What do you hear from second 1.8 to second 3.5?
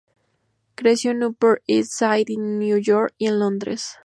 Side en Nueva York y en